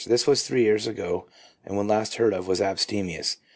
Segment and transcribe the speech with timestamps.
[0.07, 1.27] This was three years ago,
[1.63, 3.37] and when last heard of he was abstemious.